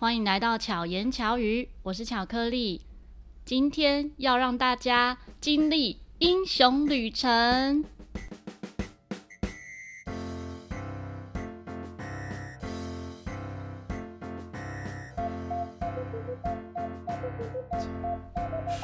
[0.00, 2.82] 欢迎来到巧言巧语，我是巧克力。
[3.44, 7.84] 今天要让大家经历英雄旅程。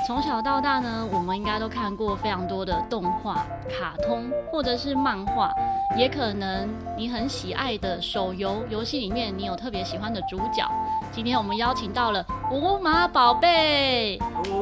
[0.04, 5.50] 从小到大呢，我们应该都看过非常多的动画、卡通，或者是漫画，
[5.96, 10.68] 也可能你很喜爱的手游游戏里面，你有特别喜欢的主角。
[11.14, 14.18] 今天我们邀请到了无码宝贝。
[14.18, 14.60] 哦，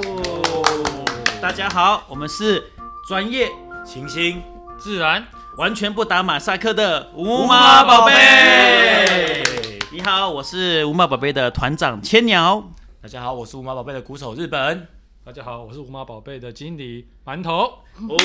[1.41, 2.71] 大家好，我们是
[3.09, 3.51] 专业、
[3.87, 4.43] 清新、
[4.79, 5.27] 自然、
[5.57, 9.43] 完全不打马赛克的无码宝贝。
[9.91, 12.63] 你好，我是无码宝贝的团长千鸟。
[13.01, 14.87] 大家好，我是无码宝贝的鼓手日本。
[15.25, 17.79] 大家好，我是无码宝贝的经理馒头。
[18.11, 18.17] 哦，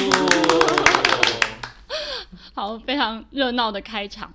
[2.53, 4.29] 好，非常热闹的开场。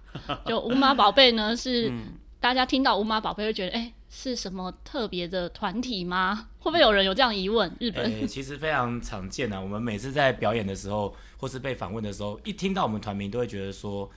[0.47, 2.05] 就无码宝贝呢，是、嗯、
[2.43, 6.49] 大家听到无马宝贝会觉得，哎、欸，是什么特别的团体吗？
[6.59, 7.73] 会不会有人有这样疑问？
[7.79, 9.61] 日本、欸、其实非常常见啊。
[9.61, 14.11] 我们每次在表演的时候，或是被访问的时候，一听到我们团名，都会觉得说，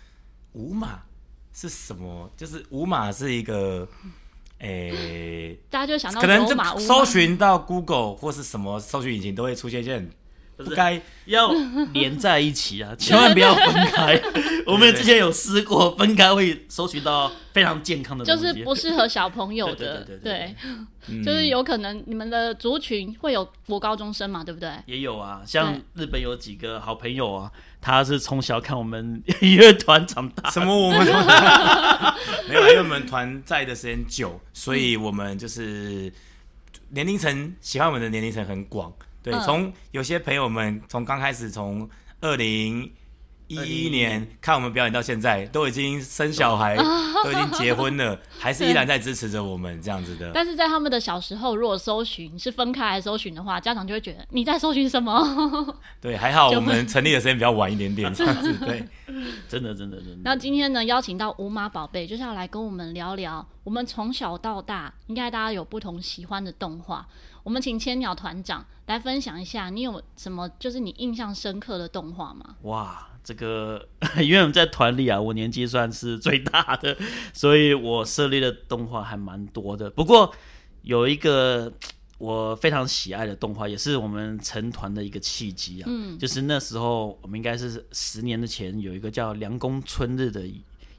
[0.54, 1.04] 无马
[1.54, 2.28] 是什么？
[2.36, 3.88] 就是无马是一个。
[4.58, 9.84] 诶、欸，大家就想到可能就搜寻到 Google 或是什么搜寻引擎都会出现一
[10.76, 11.52] 该要
[11.94, 14.22] 连在一起啊， 千万不要分开。
[14.66, 20.04] 我们之前有试过分开会收取到非常健康的东西，就是不适合小朋友的。
[20.04, 20.56] 对，对，对，对，
[21.08, 24.72] 对，对，就是有可能你们的族群会有国高中生嘛，对不对？
[24.86, 27.52] 也有啊，像日本有几个好朋友啊。
[27.82, 31.06] 他是从小看我们 乐团长大，什么我们
[32.50, 36.12] 没有，因为我们团在的时间久，所以我们就是
[36.90, 38.92] 年龄层喜欢我们的年龄层很广。
[39.26, 41.90] 对，从有些朋友们从刚开始从
[42.22, 42.90] 二零。
[43.48, 46.76] 一一年看我们表演到现在，都已经生小孩，
[47.24, 50.32] 都已经结婚了， 还是依然在支持着我们这样子的。
[50.34, 55.24] 但是在他们的小时候，如果搜寻是分开来搜寻的话，家长就会觉得你在搜寻什么？
[56.02, 58.84] 对，还好我们成立的时间比较晚一点点， 这样子对。
[59.48, 60.18] 真的，真的，真的。
[60.24, 67.08] 那今天呢，邀请到五马宝贝，就是要来跟我们聊聊，我们从小到大，应该大家有不同喜欢的动画。
[67.46, 72.56] 我们请千鸟团长来分享一下，你有什么就是你印象深刻的动画吗？
[72.64, 73.08] 哇！
[73.24, 76.98] 这个， 因为我们在团里啊，我年纪算是最大的，
[77.34, 79.88] 所以我设立的动画还蛮多的。
[79.92, 80.34] 不过
[80.82, 81.72] 有一个
[82.18, 85.86] 我非常喜爱的动画，也是我们成团的一个契机啊。
[85.88, 90.44] 嗯，就是那时候我们应该是十年的前有一个叫《凉宫春日的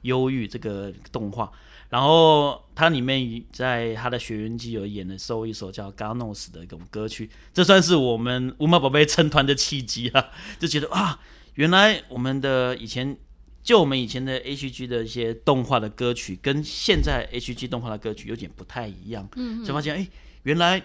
[0.03, 1.51] 忧郁》这个动画，
[1.89, 11.19] 然后它里面在他的《学园祭》有演的收一首叫《God Knows》的一种歌曲，这算是我们五毛宝贝成团的契机啊， 就觉得啊。
[11.55, 13.17] 原来我们的以前，
[13.63, 19.27] 就我们以前的 H G 的一些动画的歌曲，跟现在 H G 动画的歌曲有点不太一样。
[19.35, 20.09] 嗯，就发现哎、欸，
[20.43, 20.79] 原来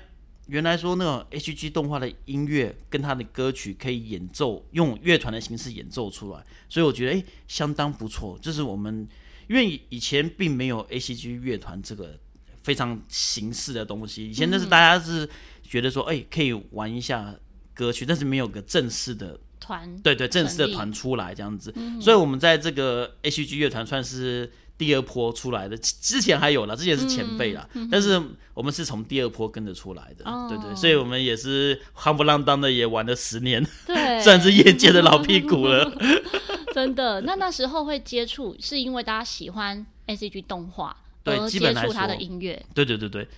[0.47, 8.39] 原来说那种 H G 动画的音乐跟他的歌曲可以演奏，用乐团的形式演奏出来，所以我觉得哎、欸，相当不错。
[8.41, 9.07] 这是我们
[9.53, 12.19] 因为以前并没有 A C G 乐团这个
[12.63, 15.29] 非常形式的东西，以前那是大家是
[15.63, 17.35] 觉得说哎、欸，可以玩一下
[17.75, 19.39] 歌曲，但是没有个正式的。
[19.65, 28.21] 团对对，正式的团出来这样子，嗯，所以我们在这个 A C G 乐团算是第二波出来的，之前还有了，之前是前辈啦，嗯，但是
[28.55, 35.89] 我们是从第二波跟着出来的，哦，对对，所以我们也是夯不啷当的也玩了十年，对， 算是业界的老屁股了。
[36.75, 43.29] 真的，那那时候会接触，是因为大家喜欢 S G 动画，而接触他的音乐，对对对对。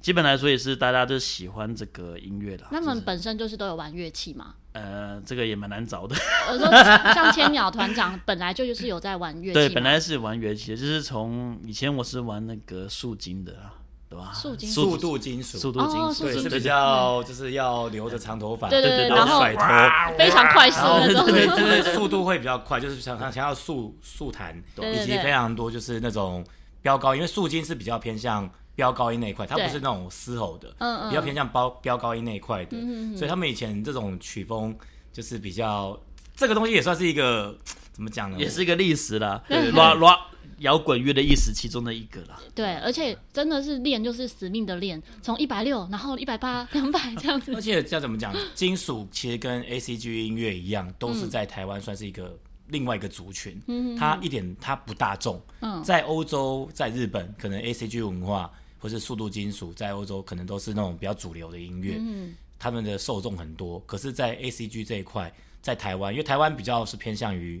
[0.00, 2.64] 基本来说也是大家都喜欢这个音乐的。
[2.70, 4.54] 他们本身就是都有玩乐器吗？
[4.70, 6.14] 呃，这个也蛮难找的。
[6.48, 6.70] 我 说
[7.12, 9.54] 像千鸟团长 本来就就是有在玩乐器。
[9.54, 13.56] 对，本来是玩乐器的，就是从以前我是玩那个素金的，
[14.08, 14.32] 对吧？
[14.32, 19.62] 速度金属，速度金属，对，是比较就是要留着长头发，对对对，然后甩头，
[20.16, 26.44] 非常快速的那种， 对，就是速度会比较快，就是想想想要速速弹，以及非常多就是那种
[26.82, 28.50] 飙高，因为速金是比较偏向。
[28.76, 32.76] 飙高音那一块，它不是那种嘶吼的，嗯嗯，比较偏向飙飙高音那一块的，
[33.16, 34.76] 所以他们以前这种曲风
[35.14, 35.98] 就是比较，
[36.36, 37.56] 这个东西也算是一个
[37.90, 38.36] 怎么讲呢？
[38.38, 40.18] 也是一个历史啦，对，rap rap
[40.58, 42.40] 摇滚乐的意思其中的一个啦。
[42.54, 47.54] 对，而且真的是练就是死命的练，从一百六，然后一百八、 两百这样子。
[47.54, 48.34] 而且要怎么讲？
[48.54, 52.38] 金属其实跟 A C G 音乐一样，都是在台湾算是一个
[52.68, 53.60] 另外一个族群。
[53.66, 55.40] 嗯，它一点它不大众。
[55.60, 58.50] 嗯，在欧洲、在日本，可能 A C G 文化。
[58.78, 63.80] 或是速度金属，在欧洲可能都是那种比较主流的音乐，嗯，他们的受众很多。
[63.80, 65.32] 可是，在 A C G 这一块，
[65.62, 67.60] 在台湾，因为台湾比较是偏向于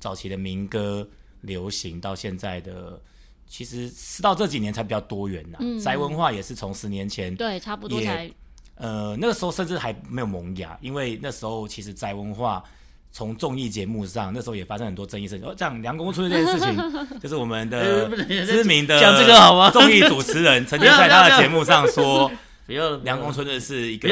[0.00, 1.08] 早期的民歌、
[1.42, 3.00] 流行，到现在的
[3.46, 5.60] 其实是到这几年才比较多元呐、啊。
[5.60, 8.30] 嗯、宅文化也是从十年前，对，差不多才。
[8.76, 12.62] 呃，那个时候甚至还没有萌芽，因为那时候其实宅文化
[13.10, 15.48] 从综艺节目上，那时候也发生很多争议事情。
[15.48, 16.76] 哦，讲凉宫春日这件事情，
[17.18, 18.08] 就是我们的
[18.46, 19.68] 知名的讲这个好吗？
[19.72, 22.30] 综艺主持人曾经在他的节目上说，
[22.66, 24.08] 不要梁公村的是一个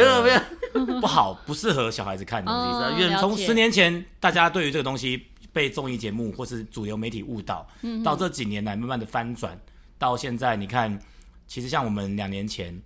[1.00, 3.00] 不好、不适合小孩子看的东西。
[3.00, 5.26] 远从十年前，大家对于这个东西
[5.56, 7.67] 被综艺节目或是主流媒体误导，
[8.05, 9.58] 到这几年来慢慢的翻转，
[9.97, 11.00] 到现在你看，
[11.47, 12.75] 其实像我们两年前《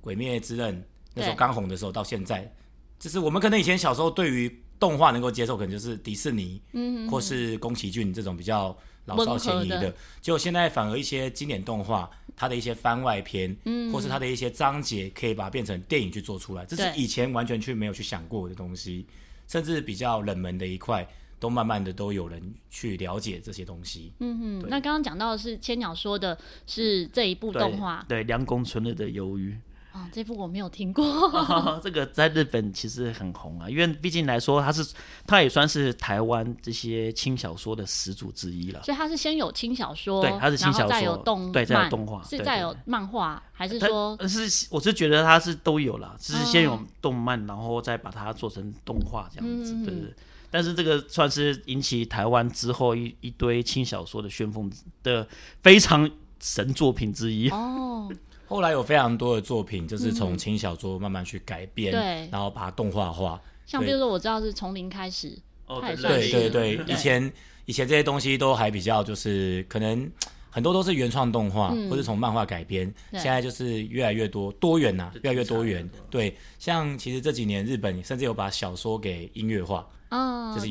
[0.00, 0.74] 鬼灭之刃》。
[1.14, 2.52] 那时候刚红的时候，到现在，
[2.98, 9.94] 就是我们可能以前小时候对于动画能够接受，可能就是迪士尼，嗯，或是宫崎骏这种比较老少咸宜的。
[10.20, 19.06] 结果现在反而一些经典动画，它的一些番外篇，嗯，或是它的一些章节，可以把它变成电影去做出来，这是以前完全去没有去想过的东西，
[19.48, 24.12] 甚至比较冷门的一块，都慢慢的都有人去了解这些东西。
[24.20, 26.36] 嗯哼，那刚刚讲到的是千鸟说的
[26.66, 29.58] 是这一部动画，对，凉宫春日的鱿鱼。
[29.90, 31.02] 啊，这部我没有听过。
[31.02, 34.86] 哦， 这个在日本其实很红啊，因为毕竟来说，它是
[35.26, 38.82] 它也算是台湾这些轻小说的始祖之一了。
[38.82, 44.16] 所以它是先有轻小说，对，它是轻小说，再有动，对，再有动画，是再有漫画，还是说？
[44.28, 50.14] 是，我是觉得它是都有了，只是先有动漫，然后再把它做成动画这样子，对对。
[50.50, 54.70] 但是这个算是引起台湾之后一一堆轻小说的旋风
[55.02, 55.26] 的
[55.62, 56.10] 非常
[56.40, 57.48] 神作品之一。
[57.50, 58.10] 哦。
[58.46, 63.38] 后来有非常多的作品，就是从轻小说慢慢去改编，对，然后把它动画化。
[63.66, 67.30] 像比如说，我知道是从零开始，哦，对对对，以前
[67.66, 70.10] 以前这些东西都还比较就是可能
[70.48, 72.90] 很多都是原创动画，或者从漫画改编。
[73.12, 75.86] 现在就是越来越多多元呐，越来越多元。
[76.08, 80.68] 对，像其实这几年日本甚至有把小说给音乐化，哦，就是。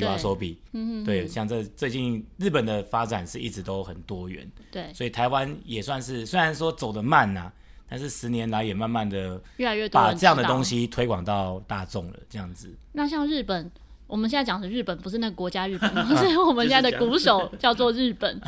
[0.74, 4.50] 嗯对，像这最近日本的发展是一直都很多元。
[4.72, 7.52] 对，所以台湾也算是虽然说走得慢呐。
[7.90, 12.76] 但是十年来也慢慢的越来越多把这样的东西推广到大众了，这样子。
[12.92, 13.72] 那像日本，
[14.08, 18.42] 我们现在讲的日本不是那个国家日本， 是我们现在的鼓手叫做日本。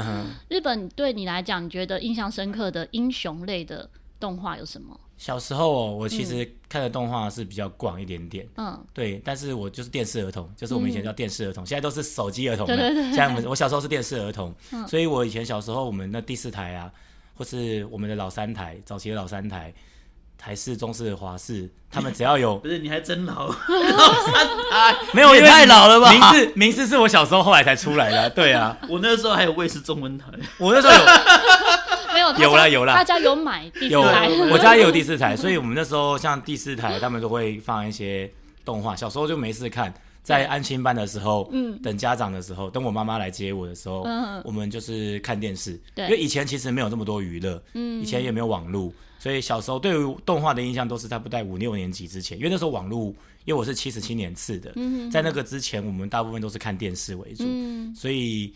[0.50, 3.90] 日本对你来讲，你觉得印象深刻的英雄类的
[4.20, 5.00] 动画有什么？
[5.18, 9.22] 小时候哦我其实看的动画是比较广一点点，嗯，对。
[9.26, 12.76] 但是我就是电视儿童，就是我们以前叫电视儿童，现在都是手机儿童了。
[12.76, 13.16] 对对对。
[13.16, 14.54] 像我们我小时候是电视儿童，
[14.88, 16.92] 所以我以前小时候我们那第四台啊。
[17.36, 19.74] 或是我们的老三台，早期的老三台，
[20.38, 26.12] 台视、中视、华视，他们只要有， 不是你还真老，老三台没有，也太老了吧？
[26.12, 30.26] 名字名字是我小时候后来才出来的，对啊， 我那时候还有卫视中文台，
[30.58, 31.00] 我那时候有，
[32.38, 38.30] 没有有啦有了，大家有买第四台， 我家也有第四台，所以我们那时候像第四台，他们都会放一些
[38.64, 39.94] 动画，小时候就没事看。
[40.22, 53.06] 在安亲班的时候，嗯，等家长的时候，等我妈妈来接我的时候，嗯，我们就是看电视，对，因为以前其实没有这么多娱乐，嗯，以前也没有网络，所以小时候对于动画的印象都是在不在五六年级之前，因为那时候网络，
[53.46, 58.54] 因为我是七十七年次的，嗯，在那个之前，我们大部分都是看电视为主，嗯，所以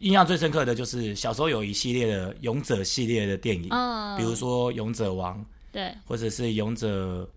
[0.00, 7.28] 印象最深刻的就是小时候有一系列的勇者系列的电影，嗯，比如说勇者王，对，或者是勇者。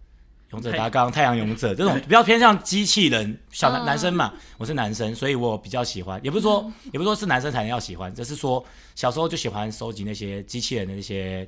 [0.52, 6.24] 勇者大纲、太阳勇者这种比较偏向机器人，小男男生嘛，我是男生，所以我比较喜欢。
[6.24, 8.64] 也不是说，也不是说是男生才能要喜欢，只是说
[8.94, 11.44] 小时候就喜欢收集那些机器人的那些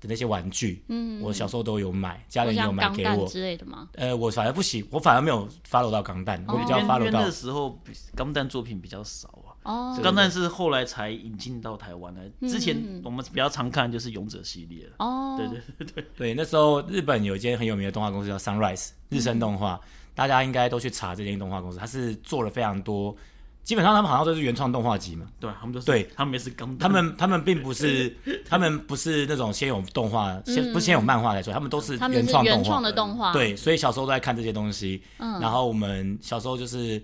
[0.00, 0.82] 的那些玩具。
[0.88, 3.90] 嗯，我小时候都有买，家人也有买给我之类的吗？
[3.96, 7.20] 呃，我反而不喜，我反而没有 follow 到钢弹，我比较 follow 到。
[7.20, 7.78] 那时候
[8.16, 9.28] 钢弹作品比较少。
[9.62, 12.20] 哦，钢弹是后来才引进到台湾的。
[12.48, 19.80] 之前我们比较常看就是勇者系列哦，对对对对 对，那时候日本有一间很有名的动画公司叫 Sunrise 日升动画，
[20.14, 23.16] 大家应该都去查这间动画公司，它是做了非常多，
[23.62, 25.26] 基本上他们好像都是原创动画集嘛。
[25.38, 25.86] 对，他们都是。
[25.86, 26.78] 对，他们也是钢弹。
[26.78, 32.58] 他们他们并不是，他们不是那种先有动画，先不是先有漫画来说，他们都是原创动画。
[32.60, 33.32] 原创的动画。
[33.32, 35.02] 对，所以小时候都在看这些东西。
[35.18, 35.40] 嗯。
[35.40, 37.00] 然后我们小时候就是。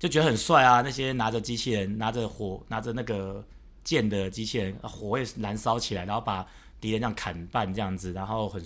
[0.00, 0.80] 就觉得很帅啊！
[0.80, 3.44] 那些拿着机器人、拿着火、拿着那个
[3.84, 6.44] 剑的机器人，火会燃烧起来，然后把
[6.80, 8.60] 敌人这样砍半这样子，然后很，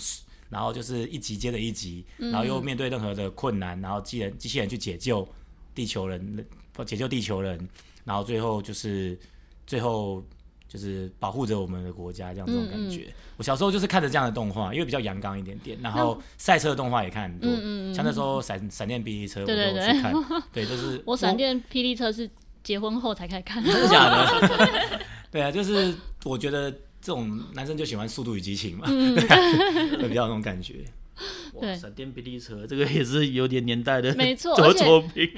[0.49, 5.29] 然后就是一集接着一集，然后又面对任何的困难，然后机人机器人去解救
[5.75, 6.47] 地球人，
[6.87, 7.69] 解救地球人，
[8.05, 9.19] 然后最后就是
[9.67, 10.25] 最后。
[10.75, 13.03] 就是保护着我们的国家这样这种感觉。
[13.03, 15.79] 嗯嗯，我小时候就是看着这样的动画，因为比较阳刚一点点。
[15.81, 20.13] 然后赛车的动画也看很多，嗯嗯，像那时候闪闪电霹雳车我都有去看。
[20.53, 22.29] 对，对， 对，就是我闪电霹雳车是
[22.65, 23.63] 结婚后才开始看。
[23.65, 25.01] 真的假的？
[25.31, 26.69] 对啊，就是我觉得
[27.01, 29.15] 这种男生就喜欢《速度与激情》嘛，嗯、
[30.01, 30.85] 会比较那种感觉。
[31.61, 34.53] 对，闪电霹雳车这个也是有点年代的，没错。
[34.57, 34.85] 而且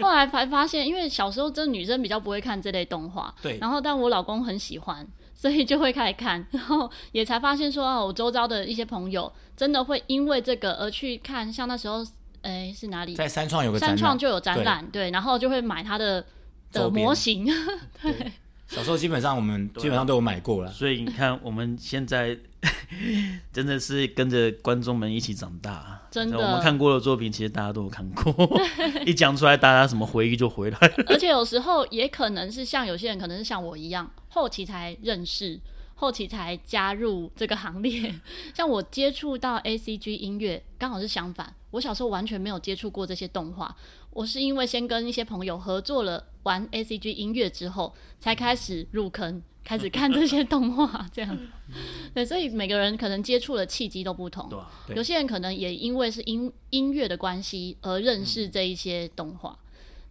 [0.00, 3.58] 后来才发现，因为小时候真的女生比较不会看这类动画，对。
[3.60, 5.06] 然后但我老公很喜欢。
[5.36, 12.04] 所以就会开始看， 然后也才发现说，哦，我周遭的一些朋友真的会因为这个而去看，像那时候，
[12.40, 13.14] 哎，是哪里？
[13.14, 16.24] 在三创有个三创就有展览，对，对，然后就会买他的
[16.72, 17.44] 的模型，
[18.02, 18.12] 对。
[18.12, 18.32] 对。
[18.68, 22.36] 小时候基本上我们基本上都有买过了，所以你看我们现在
[23.52, 26.02] 真的是跟着观众们一起长大。
[26.10, 28.60] 真的，我们看过的作品其实大家都有看过，
[29.04, 31.04] 一讲出来大家什么回忆就回来了。
[31.08, 35.60] 而且有时候也可能是像有些人可能是像我一样，后期才认识，
[35.94, 38.14] 后期才加入这个行列。
[38.54, 43.76] 像我接触到 ACG 音乐，刚好是相反，我小时候完全没有接触过这些动画。
[44.16, 51.38] 我是因为先跟一些朋友合作了玩 ACG 音乐之后，才开始入坑，开始看这些动画，这样。
[52.14, 54.50] 对，所以每个人可能接触的契机都不同。
[54.94, 59.58] 有些人可能也因为是音音乐的关系而认识这一些动画。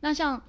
[0.01, 0.39] 那像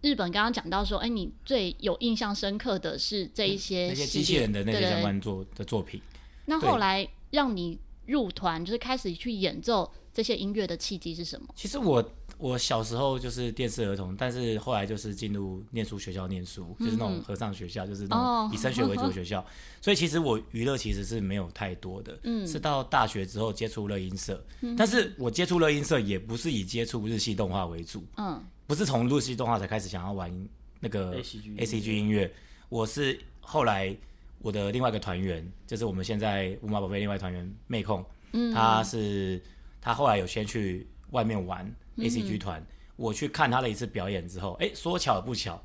[0.00, 6.00] 日本刚刚讲到说，哎，你最有印象深刻的是这一些那些机器人的那些相关作的作品。
[6.46, 11.46] 那后来让你入团，就是开始去演奏这些音乐的契机是什么？
[11.54, 12.04] 其实我。
[12.36, 19.40] 我小时候就是电视儿童，但是后来就是进入念书学校念书，嗯、就是那种和尚学校，就是那种以升学为主的学校。
[19.42, 19.44] 哦、
[19.80, 24.44] 所以其实我娱乐其实是没有太多的，嗯、是到大学之后接触乐音社。
[24.60, 30.48] 嗯、但是我接触乐音社也不是以接触日系动画为主，嗯，不是从日系动画才开始想要玩
[30.80, 32.30] 那个 ACG 音乐。
[32.68, 33.96] 我是后来
[34.40, 39.40] 我的另外一个团员，就是我们现在五马宝贝另外团员妹控，嗯，他是
[39.80, 41.72] 他后来有先去外面玩。
[42.00, 42.64] A C G 团，
[42.96, 45.60] 我去看他的一次表演之后，哎，说巧不巧，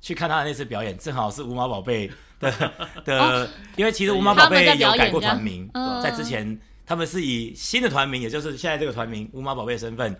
[0.00, 2.10] 去看他的那次表演，正好是五毛宝贝
[2.40, 2.52] 的
[3.04, 5.68] 的，哦、因为其实五毛宝贝有改过团名，
[6.02, 10.14] 在之前他们是以新的团名，也就是现在这个团名五毛宝贝身份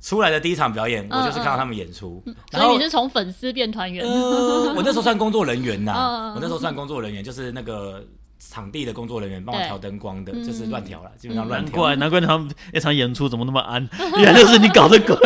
[0.00, 5.92] 出来的第一场表演，我就是看到他们演出，然后所以你是从粉丝变团员、呃，我那时候算工作人员呐，
[6.32, 8.06] 嗯、我那时候算工作人员，就是那个。
[8.38, 11.70] 场地的工作人员帮我调灯光的，对就是乱调了，嗯、基本上乱调。
[11.70, 15.16] 难怪难怪他们那场演出怎么那么安，原来就是你搞的鬼。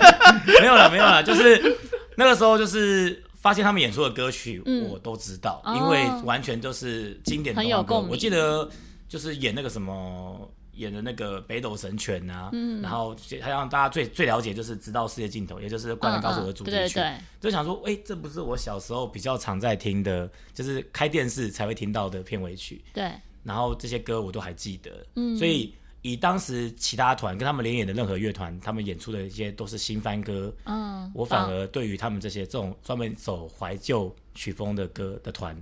[0.60, 1.76] 没有了，没有了，就是
[2.16, 8.00] 那个时候就是发现他们演出的歌曲，我都知道，嗯、因为完全就是经典的歌。
[8.00, 8.68] 我记得
[9.08, 10.50] 就是演那个什么。
[10.76, 22.82] 演的那个北斗神拳啊，嗯、然后他让大家最最了解就是直到世界尽头，也就是《灌篮高手》的主题曲，嗯嗯、对对对，就想说，哎、欸，这不是我小时候比较常在听的，就是开电视才会听到的片尾曲。
[22.92, 23.12] 对，
[23.42, 35.56] 然后这些歌我都还记得，嗯，所以以当时其他团跟他们联演的任何乐团，他们演出的一些都是新番歌，嗯，我反而对于他们这些这种专门走怀旧曲风的歌的团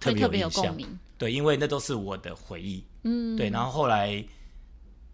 [0.00, 0.76] 特别有印象，
[1.18, 4.24] 对，因为那都是我的回忆，嗯，对，然后后来。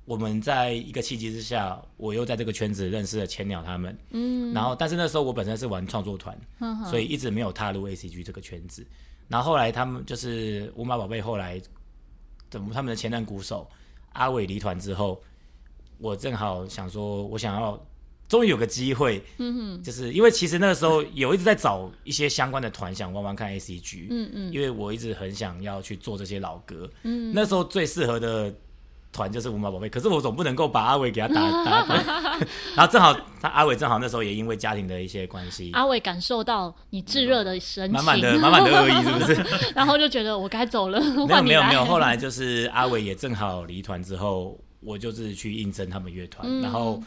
[0.05, 3.97] 我们在一个契机之下，我又在这个圈子认识了千鸟他们。
[4.11, 6.37] 嗯，然后但是那时候我本身是玩创作团，
[6.91, 8.85] 所以一直没有踏入 ACG 这个圈子。
[9.29, 11.63] 然后后来他们就是五马宝贝，后来
[12.51, 13.69] 等他们的前任鼓手
[14.15, 15.23] 阿伟离团之后，
[15.99, 17.81] 我正好想说，我想要
[18.29, 28.53] 终于有个机会，嗯哼，就是因为其实那个时候有一直在找一些相关的团，想玩玩看 ACG，嗯嗯，因为我一直很想要去做这些老歌，嗯，那时候最适合的。
[29.13, 31.95] 团就是五毛宝贝，可是我总不能够把阿伟给他打 打打，
[32.75, 39.73] 然后正好他阿伟正好那时候也因为家庭的一些关系，阿伟感受到你炙热的神情，满满的满满的恶意是不是？
[39.77, 40.99] 然后就觉得我该走了。
[41.01, 46.99] 没有没有没有，后来就是阿伟也正好离团之后，我就是去应征他们乐团，嗯、然后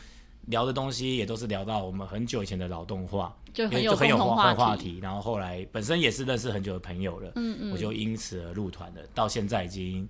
[0.45, 4.99] 聊的东西也都是聊到我们很久以前的老动画，就很有就很有话话话题。
[5.01, 10.07] 然后后来本身也是认识很久的朋友了，嗯嗯，我就因此而入团了，到现在已经。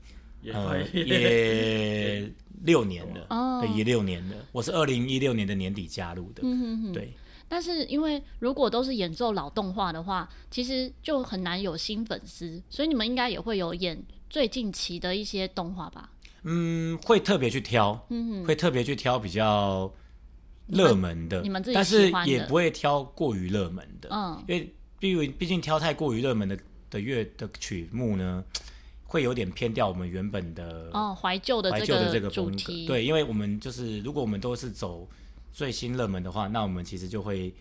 [0.53, 2.31] 呃，也
[2.63, 4.35] 六年了，哦，对，也六年了。
[4.51, 7.13] 我是二零一六年的年底加入的，嗯哼哼，对。
[7.47, 16.09] 但是因为如果都是演奏老动画的话，其实就很难有新粉丝，所以你们应该也会有演最近期的一些动画吧？
[16.43, 19.93] 嗯，会特别去挑，嗯哼，会特别去挑比较
[20.67, 26.57] 热门的，你们自己但是也不会挑过于热门的，嗯，因为毕为毕竟挑太过于热门的
[26.89, 28.43] 的乐的曲目呢。
[29.07, 35.07] 会有点偏掉我们原本的哦怀旧的怀旧的这个主题，对，因为我们就是如果我们都是走
[35.53, 37.53] 最新热门的话，那我们其实就会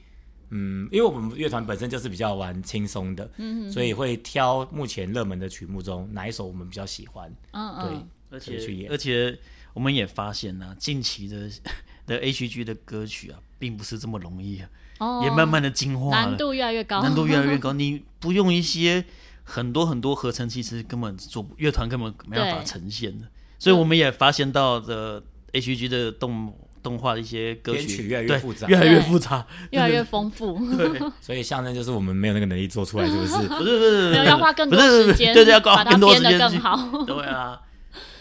[0.51, 9.39] 嗯，因为我们乐团本身就是比较玩轻松的，嗯所以会挑目前热门的曲目中哪一首我们比较喜欢，嗯嗯，对，而且而且
[9.75, 11.51] 我们也发现呢、啊，近期的
[12.07, 19.05] 的 ACG 的歌曲啊，并不是这么容易啊，哦，也慢慢的进化了，难度越来越高，难度越来越高， 你不用一些。
[19.45, 23.27] 很多很多合成器其实根本做乐团根本没办法呈现的，
[23.59, 25.23] 所以我们也发现到的
[25.53, 30.59] ACG 的动动画的一些歌曲曲越来越复杂，越来越复杂， 越来越丰富。
[30.77, 33.37] 对，所以象征就是我们没有那个能力做出来，是不是？
[33.49, 37.05] 不是不是，没有要花更多时间，对对，要花更多时间更好。
[37.05, 37.61] 对啊。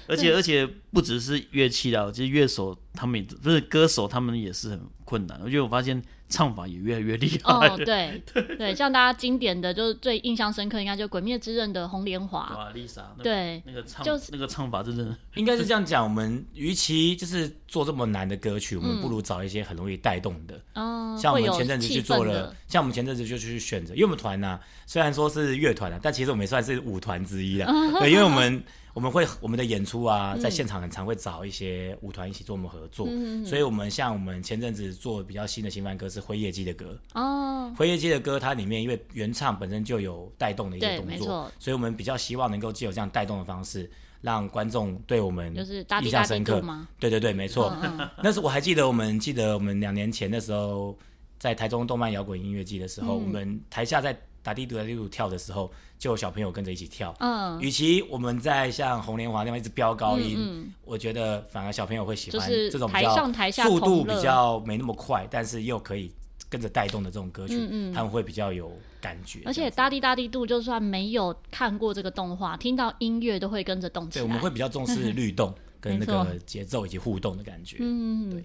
[0.07, 5.39] 而且而且不只是乐器啦，其实乐手他们也不是歌手，他们也是很困难。
[5.43, 7.67] 我觉得我发现唱法也越来越厉害。
[7.67, 8.21] 哦， 对
[8.57, 12.39] 对，像大家经典的就是最印象深刻，应该就《鬼灭之刃》的红莲华。
[12.55, 16.03] 哇，Lisa，对，那个唱就是那个唱法真的应该是这样讲。
[16.03, 20.59] 我们与其就是做这么难的歌曲，我们不如找一些很容易带动的。
[20.73, 27.67] 嗯，像我们前阵子去做了，像我们前阵子就去选择，因为我们团呢，虽然说是乐团啊，但其实我们也算是舞团之一啦。
[27.99, 28.63] 对，因为我们。
[28.93, 43.89] 我们会我们的演出啊，在现场很常会找一些舞团一起做我们合作，嗯、所以我们像我们前阵子做比较新的新番歌是辉夜姬的歌哦，辉夜姬的歌它里面因为原唱本身就有带动的一些动作，所以我们比较希望能够借由这样带动的方式，
[44.21, 45.55] 让观众对我们
[46.03, 46.61] 印象深刻。
[46.61, 46.87] 吗？
[46.99, 47.75] 对对对，没错。
[47.81, 50.95] 嗯嗯那是我还记得我们记得我们两年前的时候，
[51.39, 54.15] 在台中动漫摇滚音乐季的时候，嗯、我们台下在。
[54.43, 57.15] 打地图打地图跳的时候，就有小朋友跟着一起跳。
[57.19, 66.11] 嗯，与其我们在像红莲华那样一直飙高音，嗯嗯、我觉得反而小朋友会喜欢这种比较速度比较没那么快，但是又可以
[66.49, 69.39] 跟着带动的这种歌曲，嗯嗯、他们会比较有感觉。
[69.45, 74.23] 而且大地大地度，就算没有看过这个动画，听到音乐都会跟着动起来。
[74.25, 77.77] 对，我们会比较重视 律动跟那个节奏以及互动的感觉。
[77.79, 78.43] 嗯，对。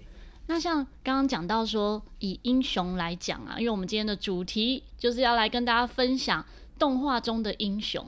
[0.49, 6.43] 那像刚刚讲到说，以英雄来讲啊，因为我们今天的主题就是要来跟大家分享
[6.79, 8.03] 动画中的英雄。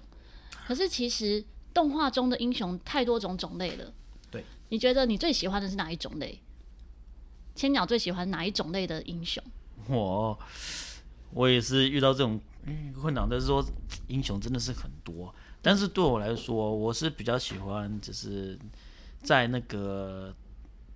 [0.66, 3.94] 可是其实动画中的英雄太多种种类了。
[4.32, 6.42] 对，你觉得你最喜欢的是哪一种类？
[7.54, 9.44] 千鸟最喜欢哪一种类的英雄？
[9.88, 10.40] 我
[11.36, 12.42] 我也是遇到这种
[13.00, 13.64] 困难，但是说
[14.08, 15.32] 英雄真的是很多。
[15.62, 18.58] 但是对我来说，我是比较喜欢，就是
[19.22, 20.34] 在那个。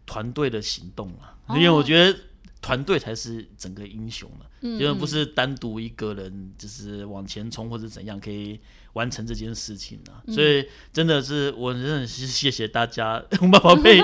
[0.06, 2.20] 团队的行动啊，因为我觉得
[2.62, 8.60] 团队才是整个英雄了，因为不是单独一个人就是往前冲或者怎样可以
[8.94, 10.22] 完成这件事情啊。
[10.34, 13.98] 所以真的是我真的是谢谢大家，红包宝贝，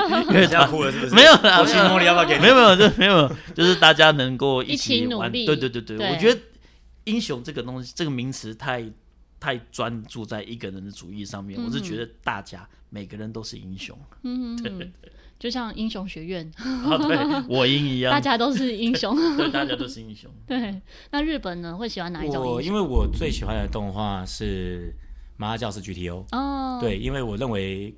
[0.51, 1.15] 要哭了是不是？
[1.15, 2.39] 没有啦，我心里要不要给？
[2.39, 6.39] 没有没有，就没有，就是大家能够一起玩，对对对对，我觉得
[7.05, 8.87] 英雄这个东西，这个名词太
[9.39, 15.11] 太专注在一个人的主义上面，我是觉得大家每个人都是英雄，嗯，对对对。
[15.41, 17.17] 就像英雄学院， 啊，对，
[17.49, 20.29] 我英一样， 大家都是英雄，对， 大家都是英雄。
[20.45, 22.45] 对，那日本呢，会喜欢哪一种？
[22.45, 24.93] 我因为我最喜欢的动画是
[25.37, 27.91] 《麻辣教师 GTO》哦，对，因为我认为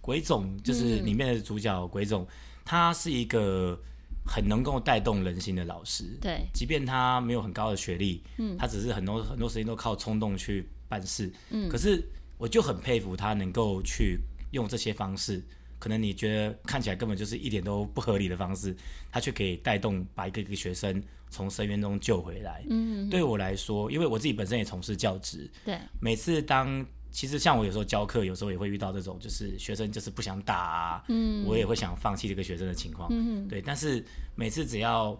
[0.00, 2.26] 鬼冢就是里面的主角鬼冢，
[2.64, 3.80] 他是一个
[4.26, 6.18] 很能够带动人心的老师。
[6.20, 12.04] 对，即便他没有很高的学历，嗯，他只是很多很多时间都靠冲动去办事，嗯，可是
[12.38, 14.18] 我就很佩服他能够去
[14.50, 15.40] 用这些方式。
[15.78, 18.76] 可能你觉得看起来根本就是一点都不合理的方式，
[19.10, 22.64] 他却可以带动把一个一个学生从深渊中救回来。
[22.68, 33.08] 嗯，嗯，对我来说，因为我自己本身也从事教职，对，每次当其实像我有时候教课，有时候也会遇到这种就是学生就是不想打啊，嗯，我也会想放弃这个学生的情况。
[33.12, 35.18] 嗯，对，但是每次只要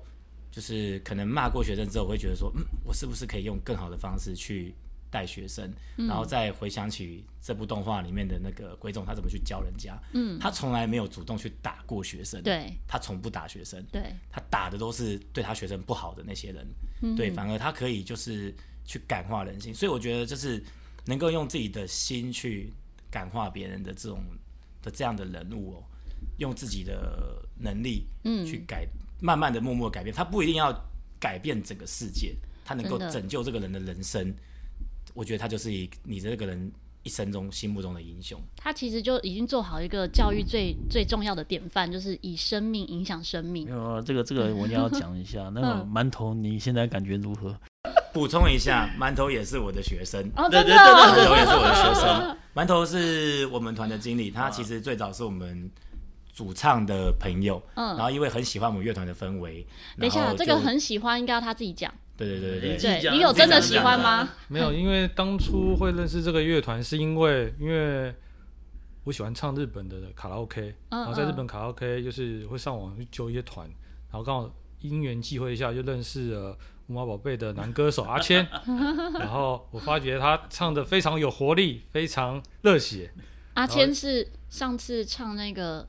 [0.50, 4.74] 就是可能骂过学生之后，我会觉得说，嗯，我是不是可以用更好的方式去。
[5.10, 9.98] 带学生，然后再回想起这部动画里面的那个鬼总，他怎么去教人家？
[10.12, 16.66] 嗯，他从来没有主动去打过学生，对，他从不打学生，对，他打的都是对他学生不好的那些人，
[17.00, 20.62] 嗯、对，反而他可以就是去感化人心，所以我觉得就是
[21.06, 22.72] 能够用自己的心去
[23.10, 24.22] 感化别人的这种
[24.82, 25.82] 的这样的人物哦，
[26.36, 28.86] 用自己的能力，嗯，去改，
[29.20, 30.70] 慢慢的、默默改变，他不一定要
[31.18, 34.34] 改变整个世界，他能够拯救这个人的人生。
[35.18, 36.70] 我觉得他就是以你这个人
[37.02, 38.40] 一生中心目中的英雄。
[38.56, 43.64] 他其实就已经做好一个教育最、嗯、最重要的典范，就是以生命影响生命。
[43.64, 45.50] 没有啊，这个这个我一定要 讲一下。
[45.52, 47.58] 那个馒头，你现在感觉如何？
[48.12, 50.22] 补充一下，馒头也是我的学生。
[50.36, 52.36] 哦，真的，馒头也是我的学生。
[52.54, 55.68] 馒头是我们团的经理，他其实最早是我们
[56.32, 57.60] 主唱的朋友。
[57.74, 59.66] 嗯，然后因为很喜欢我们乐团的氛围。
[59.98, 61.92] 等一下，这个很喜欢，应该要他自己讲。
[62.18, 64.28] 对对对对，对，你有真的喜欢吗？
[64.48, 68.12] 没有，因为当初会认识这个乐团，是因为因为
[69.04, 73.66] 我喜欢唱日本的卡拉 OK，然后在日本卡拉 OK 就是会上网去揪一些团，
[74.10, 78.46] 然后刚好因缘际会一下就认识了五毛宝贝的男歌手 阿谦，
[79.18, 83.12] 然后我发觉他唱的非常有活力，非常热血。
[83.54, 85.88] 阿谦是上次唱那个，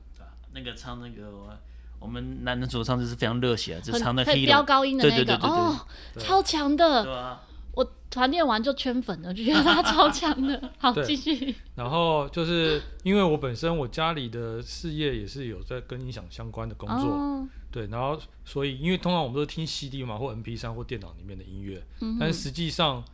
[0.52, 1.60] 那个唱那个。
[2.00, 5.86] 我们男的主唱就是非常热血，就唱那可以飙高音的那个，哦，
[6.18, 7.38] 超强的。
[7.72, 10.60] 我团练完就圈粉了，就觉得他超强的。
[10.76, 11.54] 好，继续。
[11.76, 23.04] 然后就是因为我本身我家里的事业也是有在跟音响相关的工作，哦、对，然后所以因为通常我们都是听 CD 嘛，或 MP 三或电脑里面的音乐，嗯、但是实际上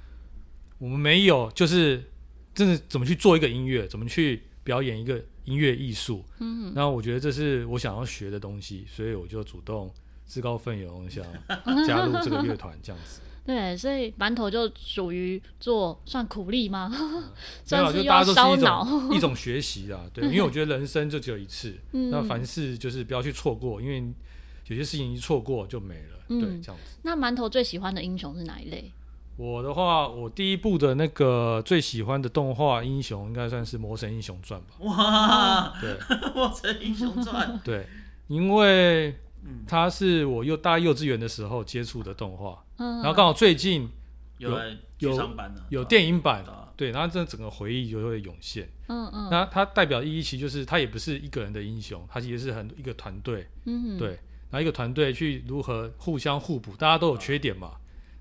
[0.79, 2.11] 我们没有，就是
[2.55, 6.23] 真的怎么去做一个音乐，怎么去表演一个音乐艺术。
[6.39, 9.91] 嗯哼，然后我觉得这是我想要学的东西，所以我就主动
[10.27, 11.25] 自告奋勇想
[11.89, 13.23] 加入这个乐团，这样子。
[13.47, 16.91] 对，所以馒头就属于做算苦力吗？
[16.93, 17.23] 嗯、
[17.65, 20.05] 算是要烧脑一种学习啊。
[20.13, 24.01] 对，因为我觉得人生就只有一次，嗯、那凡事就是不要去错过，因为
[24.67, 26.19] 有些事情一错过就没了。
[26.29, 26.99] 嗯、对，这样子。
[27.03, 28.93] 那馒头最喜欢的英雄是哪一类？
[29.37, 34.75] 我的话，我第一部的那个最喜欢的动画英雄应该算是《魔神英雄传》吧。
[34.81, 35.95] 哇，对，
[36.35, 37.87] 《魔神英雄传》 对，
[38.29, 39.15] 因为。
[39.65, 43.89] 它是我幼大幼稚园的时候接触的动画，然后刚好最近
[44.39, 44.51] 有
[44.99, 45.31] 有
[45.69, 46.45] 有电影版，
[46.77, 48.69] 对，然后这整个回忆就会涌现。
[48.89, 54.09] 嗯嗯，那它代表意义其实就是它也不是一个人的英雄，它其实是很一个团队，嗯对，
[54.51, 57.75] 然后一个团队去如何互相互补，大家都有缺点嘛，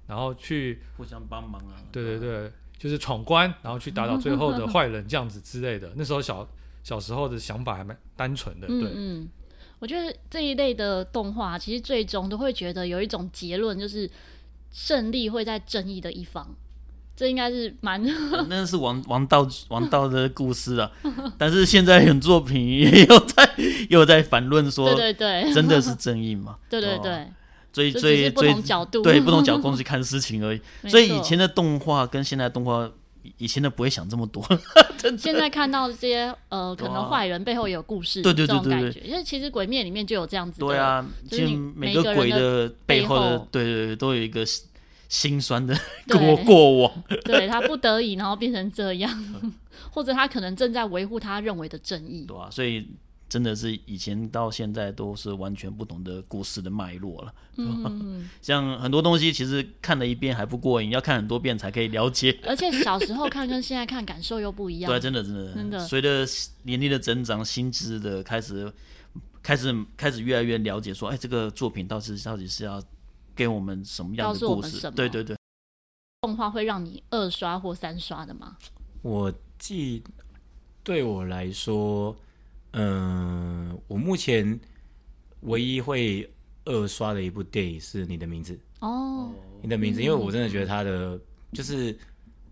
[0.08, 5.91] 然后去互相帮忙啊，对对对，就是闯关，然后去打倒最后的坏人这样子之类的。
[5.96, 6.48] 那时候小
[6.84, 9.28] 小时候的想法还蛮单纯的，对。
[9.80, 14.10] 我觉得这一类的动画，其实最终都会觉得有一种结论，就是
[14.72, 16.48] 胜利会在正义的一方。
[17.15, 18.02] 这应该是蛮……
[18.50, 20.89] 那是王王道王道的故事啊。
[21.38, 23.56] 但是现在很作品也有在
[23.89, 26.58] 有在反论说，对对对，真的是正义吗？
[26.70, 27.28] 对对对，
[27.75, 30.61] 最最最角度，对 不同角度去看事情而已。
[30.89, 32.89] 所以以前的动画跟现在的动画。
[33.39, 34.47] 以前的不会想这么多，
[35.17, 38.99] 现在看到这些呃，可能坏人背后也有故事，对对对对，这种感觉。
[38.99, 44.45] 因为其实鬼灭里面就有这样子的，对啊，其实每个鬼的背后的，对对对，都有一个
[45.09, 45.75] 心酸的
[46.07, 47.03] 过过往。
[47.23, 49.11] 对，他不得已，然后变成这样，
[49.89, 52.25] 或者他可能正在维护他认为的正义。
[52.27, 52.88] 对啊，所以。
[53.36, 57.34] 真的是以前到现在都是完全不同的故事的脉络了。
[57.58, 62.39] 嗯， 像很多东西其实看了一遍还不过瘾，要看很多遍才可以了解。
[62.48, 64.88] 而且小时候看跟现在看感受又不一样。
[64.89, 65.78] 对，真的真的真的。
[65.80, 66.26] 随着
[66.63, 68.71] 年龄的增长，心智的开始
[69.43, 72.82] 开始开始越来越了解，说，哎，这个作品到底到底是要
[73.36, 74.89] 给我们什么样的故事？
[74.91, 75.36] 对对对。
[76.21, 78.56] 动画会让你二刷或三刷的吗？
[79.02, 80.02] 我记，
[80.86, 82.15] 对我来说。
[82.77, 84.59] 嗯，我目前
[85.41, 86.29] 唯一会
[86.65, 88.59] 二刷的一部电影是你的名字。
[88.81, 91.17] 哦，你的名字，因为我真的觉得它的
[91.53, 91.97] 就是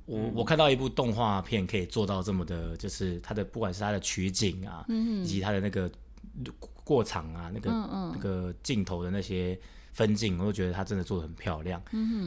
[0.05, 5.91] 我我看到一部动画片可以做到这么的，就是它的不管是它的取景啊，以及它的那个
[6.85, 7.69] 过场啊，那个
[8.13, 9.59] 那个镜头的那些
[9.91, 11.81] 分镜，我都觉得他真的做的很漂亮。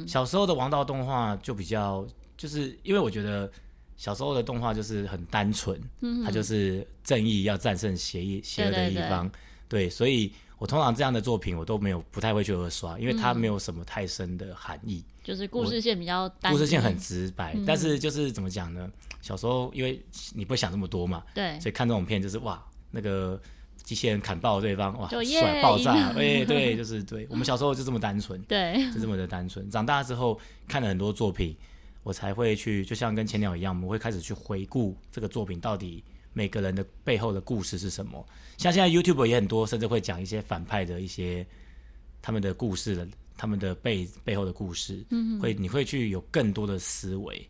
[0.06, 2.06] 小时候的王道动画就比较，
[2.36, 3.50] 就是因为我觉得。
[3.96, 9.26] 小时候的动画就是很单纯，嗯、它就是正义要战胜邪义邪恶的一方，
[9.68, 18.90] 对，对，对，对，所以我通常这样的作品我都没有不太会去二刷，因为它没有什么太深的含义，就是故事线比较单，故事线很直白，嗯、但是就是怎么讲呢？
[19.22, 20.00] 小时候因为
[20.34, 23.40] 你不会想这么多嘛，对，所以看这种片就是哇，那个
[23.82, 31.56] 机器人砍爆对方，哇，甩爆炸，哎对，就是对，我们小时候就这么单纯， 对，就这么的单纯，长大之后看了很多作品。
[32.06, 38.24] 我才会去，就像跟千鸟一样，我们会开始去回顾这个作品到底每个人的背后的故事是什么。
[38.56, 41.44] 像现在 YouTube 也很多，甚至会讲一些反派的一些
[42.22, 45.04] 他们的故事的，他们的背背后的故事。
[45.10, 47.44] 嗯哼，会你会去有更多的思维，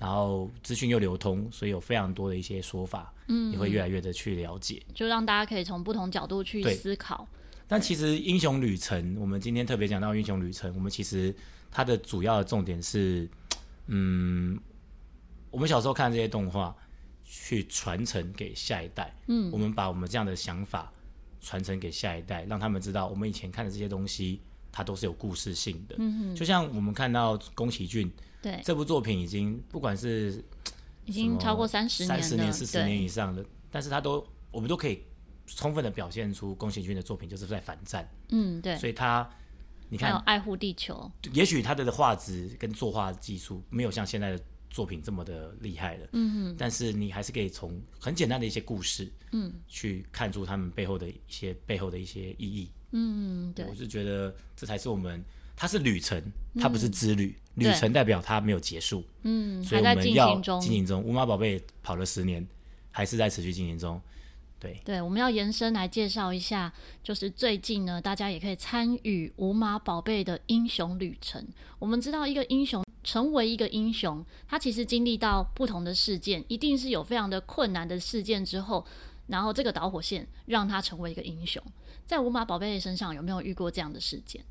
[0.00, 7.24] 然后资讯又流通，所以有非常多的一些说法，嗯，你会越来越的去了解，就让大家可以从不同角度去思考。
[7.68, 11.32] 但其实英雄旅程，我们今天特别讲到英雄旅程，我们其实
[11.70, 13.30] 它的主要的重点是。
[13.86, 14.58] 嗯，
[15.50, 16.74] 我们小时候看这些动画，
[17.24, 19.14] 去传承给下一代。
[19.26, 20.92] 嗯，我们把我们这样的想法
[21.40, 24.40] 传承给下一代，让他们知道我们以前看的这些东西，
[24.70, 25.96] 它都是有故事性的。
[25.98, 30.42] 嗯哼，就像我们看到宫崎骏，对这部作品已经不管是
[31.04, 35.02] 已经超过三十年、三十年、四十年以上的，但是他都我们都可以
[35.46, 38.08] 充分的表现出宫崎骏的作品就是在反战。
[38.30, 39.28] 嗯，对，所以他。
[39.92, 41.12] 你看，爱护地球。
[41.34, 46.56] 也许他的画质跟作画技术没有像现在的作品这么的厉害了，嗯嗯。
[46.58, 52.70] 但是你还是可以从很简单的一些故事，嗯，去看出他们背后的一些背后的一些意义。
[52.92, 53.66] 嗯，对。
[53.66, 55.22] 我是觉得这才是我们，
[55.54, 56.22] 它是旅程，
[56.58, 57.36] 它不是之旅。
[57.56, 61.02] 旅程代表它没有结束，嗯，所以我们要进行中。
[61.02, 62.48] 五马宝贝跑了十年，
[62.90, 64.00] 还是在持续进行中。
[64.84, 66.72] 对，我们要延伸来介绍一下，
[67.02, 71.46] 就是最近呢，大家也可以参与无码宝贝的英雄旅程。
[71.78, 78.86] 我们知道，一个英雄成为一个英雄，他其实经历到不同的事件，一定是有非常的困难的事件之后，
[79.26, 81.62] 然后这个导火线让他成为一个英雄。
[82.04, 84.44] 在无码宝贝身上有没有遇过这样的事件？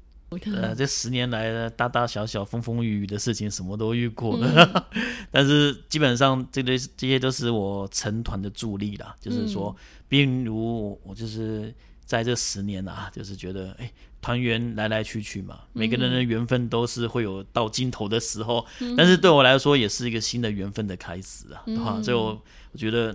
[0.56, 4.88] 呃，这十年来呢，大大小小、风风雨雨的事情，什么都遇过了。
[4.94, 9.14] 嗯、 但是基本上，这些这些都是我成团的助力啦。
[9.20, 9.76] 就是说，
[10.08, 11.74] 比如我就是
[12.06, 13.92] 在这十年啊，就是觉得，哎，
[14.22, 18.66] 团员来来去去嘛，每个人的缘分都是会有到尽头的时候。
[18.80, 21.60] 嗯、但是对我来说，也是一个新的缘分的开始啊。
[21.84, 22.42] 哈、嗯，所以我
[22.72, 23.14] 我觉得。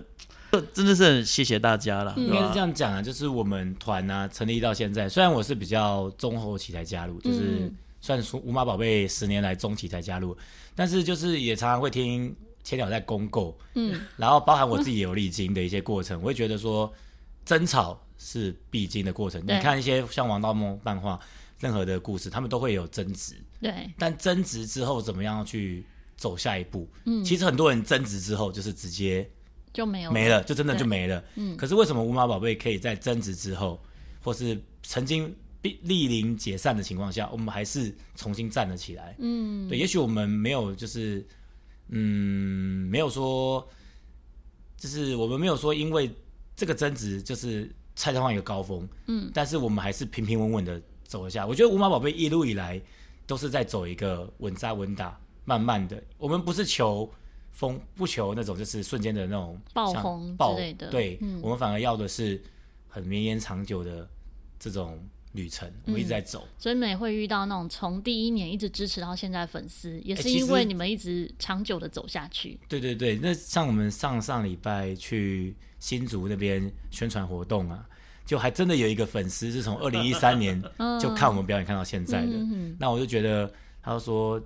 [0.73, 10.35] 真的是很谢谢大家了，应该是这样讲啊，就是我们团啊成立到现在，虽然我是比较中后期才加入，就是算是五马宝贝十年来中期才加入，
[10.73, 12.33] 但是就是也常常会听
[12.63, 16.91] 千鸟在公购，嗯，然后包含我自己也有历经的一些过程，我会觉得说
[17.45, 19.41] 争吵是必经的过程。
[19.45, 21.19] 你看一些像王道梦漫画，
[21.59, 26.89] 任何的故事，他们都会有争执，对，但争执之后怎么样去走下一步？
[27.05, 29.29] 嗯，其实很多人争执之后就是直接。
[29.77, 31.23] 就没有没了，就真的就没了。
[31.35, 33.79] 嗯，可是为什么无码宝贝可以在争执之后，
[34.23, 39.15] 或是曾经濒临解散的情况下，我们还是重新站了起来？
[39.19, 41.23] 嗯，对，也许我们没有，就是
[41.89, 43.69] 嗯，没有说，
[44.77, 46.11] 就是我们没有说，因为
[46.55, 48.89] 这个争执就是蔡上一个高峰。
[49.05, 51.45] 嗯，但是我们还是平平稳稳的走了下。
[51.45, 52.81] 我觉得无码宝贝一路以来
[53.27, 56.03] 都是在走一个稳扎稳打，慢慢的。
[56.17, 57.07] 我们不是求。
[57.57, 62.39] 风不求那种就是瞬间的那种爆红之类的，对，嗯、我们反而要的是
[62.87, 64.07] 很绵延长久的
[64.59, 66.43] 这种旅程，我们一直在走。
[66.45, 72.59] 嗯、所以你们也会遇到那种从第一年一直支持到现在粉丝，也是因为你们一直长久的走下去。
[72.69, 77.83] 对对对，那像我们上上礼拜去新竹那边宣传活动啊，
[78.23, 80.61] 就还真的有一个粉丝是从二零一三年
[81.01, 82.33] 就看我们表演看到现在的，
[82.77, 84.39] 那我就觉得他说。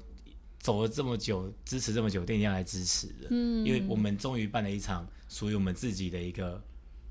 [0.62, 3.28] 走了这么久，支持这么久，一定要来支持的。
[3.32, 6.64] 嗯，因为我们终于办了一场属于我们自己的一个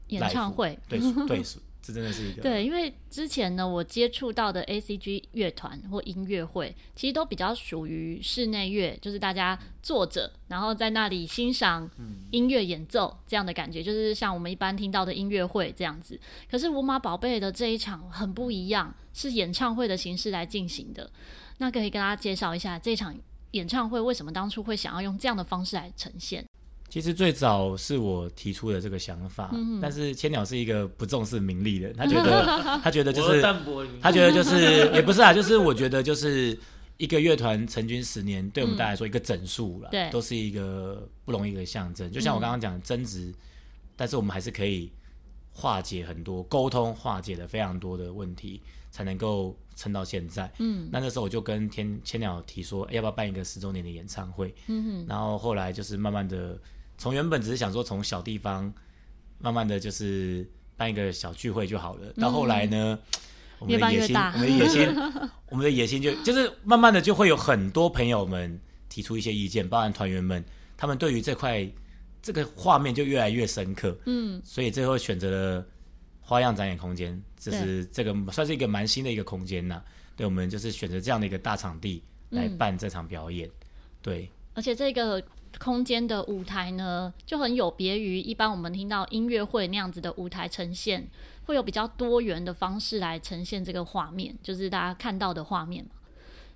[0.07, 0.79] 演唱会。
[0.89, 1.43] 对 对，
[1.83, 2.43] 这真的是一个。
[2.43, 11.91] 对，因为之前呢，我接触到的 ACG 乐团或音乐会，其实都比较属于室内乐，就是大家坐着，然后在那里欣赏
[12.31, 16.21] 音乐演奏这样的感觉，就是像我们一般听到的音乐会这样子。
[16.49, 21.11] 可是无码宝贝的这一场很不一样，是演唱会的形式来进行的。
[21.59, 23.19] 那可以跟大家介绍一下这场。
[23.53, 26.45] 演唱会为什么当初会想要用这样的方式来呈现？
[26.89, 33.41] 其实最早是我提出的这个想法，嗯、但是千鸟是一个不重视名利的，他觉得 他觉得就是
[34.01, 36.59] 他觉得就是也不是啊，就是我觉得就是
[36.97, 42.11] 一个乐团成军十年，对我们大家来说一个整数了，对、嗯，都是一个不容易的象征。
[42.11, 43.35] 就像我刚刚讲的争执，嗯、
[43.95, 44.91] 但是我们还是可以
[45.53, 48.61] 化解很多沟通，化解了非常多的问题。
[48.93, 50.53] 才能够撑到现在。
[50.59, 54.55] 嗯，那那时候我就跟天千鸟提说，欸，要不要办一个十周年的演唱会？
[54.67, 55.07] 嗯哼。
[55.09, 56.59] 然后后来就是慢慢的，
[56.99, 58.71] 从原本只是想说从小地方，
[59.39, 62.13] 慢慢的就是办一个小聚会就好了。
[62.21, 62.99] 到后来呢，
[63.59, 64.95] 我们的野心，我们的野心，
[65.49, 70.45] 我们的野心就就是慢慢的就会有很多朋友们提出一些意见，包含团员们，
[70.77, 71.67] 他们对于这块
[72.21, 73.97] 这个画面就越来越深刻。
[74.05, 75.67] 嗯，所以最后选择了。
[76.31, 79.83] 花样展演空间，就是这个算是一个蛮新的一个空间呐。
[80.15, 83.49] 对，对，我们就是选择这样的一个大场地来办这场表演。
[83.49, 83.53] 嗯、
[84.01, 85.21] 对，而且这个
[85.59, 91.05] 空间的舞台呢，就很有别于一般我们听到音乐会那样子的舞台呈现，
[91.47, 95.91] 会有比较多元的方式来呈现这个画面，就是大家看到的画面嘛。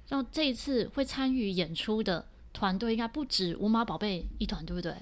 [0.07, 4.93] 像这一次会参与演出的团队，应该不止无码宝贝一团，对不对？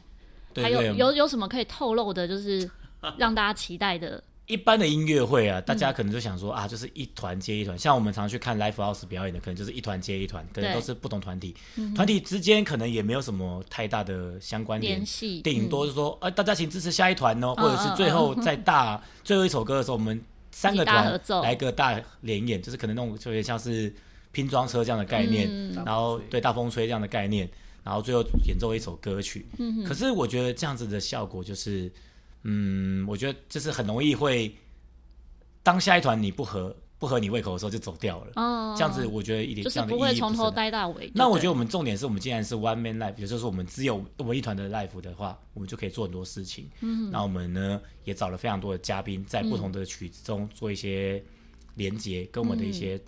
[0.55, 2.71] 对，对，还有有有什么可以透露的，就是
[3.19, 4.25] 让大家期待的。
[4.49, 7.79] 一般的音乐会啊，大家可能就想说、嗯、啊，就是一团接一团。
[7.79, 11.55] 像我们常去看 Live House 表演的，可能就是一团接一团，可能都是不同团体。
[11.95, 23.95] 团体之间可能也没有什么太大的相关联系，顶多是说，啊，大家请支持下一团哦，或者是最后在大、最后一首歌的时候，我们三个团来个大联演，就是可能那种就有点像是
[24.33, 27.49] 拼装车这样的概念，嗯、然后对大风吹这样的概念，
[27.85, 29.47] 然后最后演奏一首歌曲。
[29.59, 31.91] 嗯、可是我觉得这样子的效果就是。
[32.45, 34.55] 嗯，我觉得就是很容易会，
[35.63, 38.33] 当下一团你不合不合你胃口的时候就走掉了。
[38.37, 41.11] 哦，这样子我觉得一点就是不会从头待到尾。
[41.15, 46.69] 那我觉得我们重点是我们既然是 one man life，也就是说我们只有我们一团的 life 的话，我们就可以做很多事情。
[46.81, 51.23] 嗯，那我们呢也找了非常多的嘉宾，在不同的曲子中做一些
[51.75, 53.01] 连接，跟我们的一些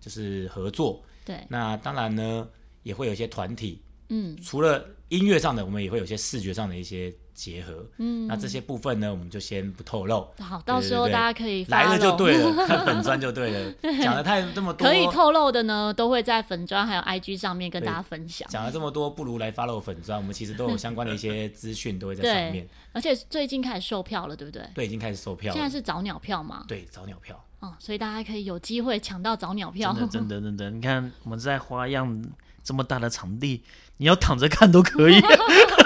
[0.00, 1.02] 就是合作。
[1.24, 2.48] 对，那当然呢
[2.82, 3.80] 也会有一些团体。
[4.08, 7.12] 嗯，除了音乐上的，我们也会有些视觉上的一些。
[7.36, 10.26] 结合，嗯，那这些部分呢，我们就先不透露。
[10.40, 13.72] 好，到时候大家可以来了就对了， 看粉砖就对了。
[14.02, 18.48] 讲了太这么多，可以透露的呢，都会在粉砖还有 IG 上面跟大家分享。
[18.48, 22.66] 讲了这么多，不如来 follow 粉砖，我们其实都有相关的一些资讯都会在上面。
[22.92, 24.62] 而且最近开始售票了，对不对？
[24.74, 25.52] 对，已经开始售票。
[25.52, 26.64] 现在是早鸟票吗？
[26.66, 27.38] 对，早鸟票。
[27.60, 29.92] 哦，所以大家可以有机会抢到早鸟票。
[29.92, 32.24] 真的，真的，真的，你看我们在花样
[32.64, 33.62] 这么大的场地，
[33.98, 35.20] 你要躺着看都可以。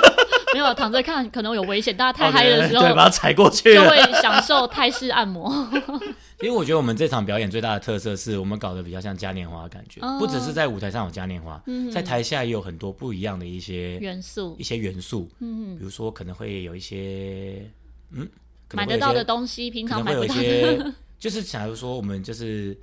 [0.53, 5.49] 没有躺着看可能有危险，大家太嗨的时候，对，把它踩过去，就会享受泰式按摩。
[6.43, 17.71] 因为我觉得我们这场表演最大的特色是我们搞得比较像嘉年华的感觉，不只是在舞台上有嘉年华，在台下也有很多不一样的一些元素，一些元素，嗯，比如说可能会有一些，
[18.13, 18.27] 嗯，
[18.73, 22.77] 买得到的东西，平常买不到的，就是假如说我们就是。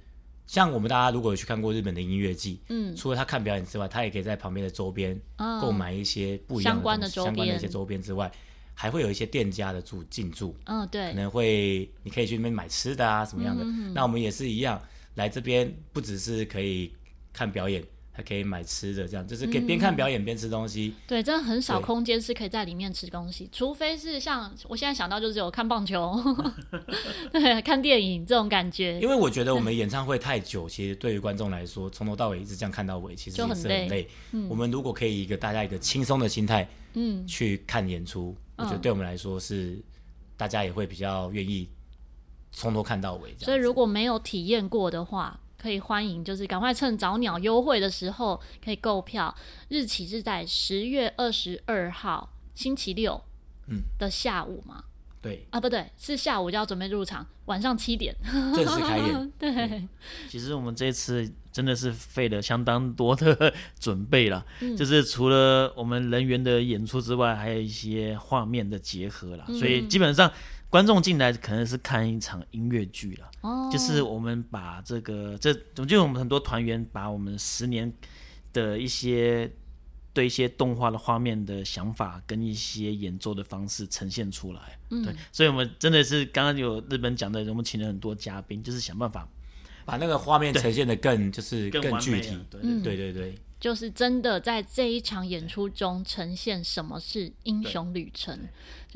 [0.47, 5.19] 像我们大家如果有去看过日本的音乐季，嗯，除了他看表演之外，他也可以在旁边的周边
[5.61, 8.31] 购买一些不一样的相关的周边，相关的一些周边之外，
[8.73, 14.81] 还会有一些店家的驻进驻，嗯、哦，对，可能会你可以去那边买吃的啊什么样的，嗯、那我们也是一样，
[15.15, 16.91] 来这边不只是可以
[17.33, 17.83] 看表演。
[18.17, 20.87] 还可以买吃的，这样就是可以边看表演边吃东西。
[20.87, 26.19] 嗯、对，真的很少空间是可以在里面吃东西，除非是像我现在想到就是有看棒球、
[27.31, 28.99] 对，看电影这种感觉。
[28.99, 33.79] 因为我觉得我们演唱会太久，其实对于观众来说，从头到尾一直这样看到尾，其实也是很累。
[33.81, 39.77] 很累嗯、我们如果可以一个大家一个轻松的心态，嗯，去看演出，嗯、我觉得对我们来说是
[40.35, 41.69] 大家也会比较愿意
[42.51, 43.35] 从头看到尾。
[43.37, 45.39] 所以如果没有体验过的话。
[45.59, 49.35] 可以欢迎，就是赶快趁早鸟优惠的时候可以购票，
[49.69, 53.21] 日期是在十月二十二号星期六，
[53.67, 53.81] 嗯。
[53.97, 54.83] 的下午嘛。
[55.21, 55.45] 对。
[55.49, 58.15] 啊，不对，是下午就要准备入场，晚上七点。
[58.23, 59.31] 正式开演。
[59.39, 59.89] 对，嗯，
[60.29, 70.31] 其实我们这次真的是费了相当多的准备了，嗯，就是除了我们人员的演出之外，还有一些画面的结合了，嗯，所以基本上。
[70.69, 75.53] 观众进来可能是看一场音乐剧了，哦，就是我们把这个这，
[75.85, 77.91] 就我们很多团员把我们十年
[78.51, 79.49] 的一些
[80.13, 89.25] 对一些动画的画面的想法跟一些演奏的方式呈现出来，嗯，对，所以我们真的是刚刚有日本讲的，我们请了很多嘉宾，就是想办法
[89.85, 92.61] 把那个画面呈现的更就是更具体，对。
[92.81, 93.35] 对对对。
[93.59, 98.39] 就是真的在这一场演出中呈现什么是英雄旅程，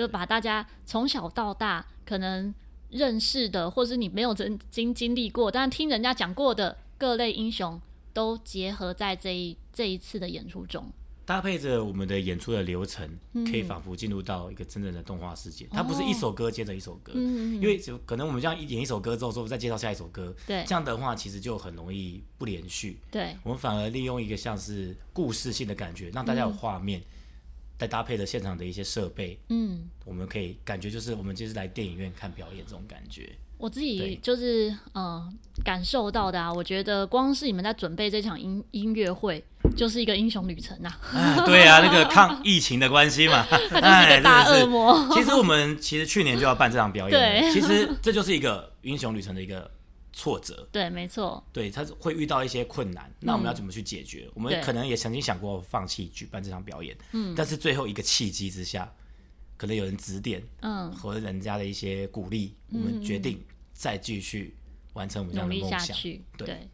[0.02, 2.52] 就把大家从小到大可能
[2.90, 7.80] 认识的，或是你没有曾经经历过，但是听人家讲过的各类英雄，
[8.14, 10.92] 都结合在这一这一次的演出中。
[11.24, 13.08] 搭配着我们的演出的流程，
[13.46, 15.64] 可以仿佛进入到一个真正的动画世界。
[15.66, 22.98] 嗯、它不是一首歌接着一首歌，哦、因为就可能我们这样一演一首歌之后，说再介绍下一首歌，对，这样的话其实就很容易不连续。
[23.10, 27.06] 对，我们反而利用一个像是故事性的感觉，让大家有画面，嗯、
[27.82, 33.28] 再搭配着现场的一些设备，嗯，我们可以感觉就是我们就是来电影院看表演这种感觉。
[33.58, 39.44] 我自己就是对嗯感受到的啊，我觉得光是你们在准备这场音音乐会，
[39.76, 40.92] 就是一个英雄旅程呐。
[41.48, 45.10] 对啊，那个 抗疫情的关系嘛，他 就是一个大恶魔。
[45.12, 49.70] 其实我们其实去年就要办这场表演，对，其实这就是一个英雄旅程的一个
[50.14, 50.68] 挫折。
[50.72, 51.44] 对，没错。
[51.52, 54.26] 对，他会遇到一些困难，那我们要怎么去解决？
[54.28, 58.94] 嗯、我们可能也曾经想过放弃举办这场表演，嗯，但是最后一个契机之下。
[59.58, 63.40] 可能有人指点，嗯，和人家的一些鼓励，嗯、我们决定
[63.74, 64.58] 再继续
[64.94, 65.96] 完成我们这样的梦想。
[66.36, 66.68] 对，